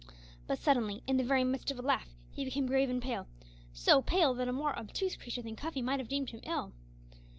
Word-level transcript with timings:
But 0.47 0.57
suddenly, 0.57 1.03
in 1.05 1.17
the 1.17 1.23
very 1.23 1.43
midst 1.43 1.69
of 1.69 1.77
a 1.77 1.83
laugh, 1.83 2.09
he 2.31 2.43
became 2.43 2.65
grave 2.65 2.89
and 2.89 2.99
pale, 2.99 3.27
so 3.71 4.01
pale, 4.01 4.33
that 4.33 4.47
a 4.47 4.51
more 4.51 4.75
obtuse 4.75 5.15
creature 5.15 5.43
than 5.43 5.55
Cuffy 5.55 5.83
might 5.83 5.99
have 5.99 6.09
deemed 6.09 6.31
him 6.31 6.39
ill. 6.41 6.73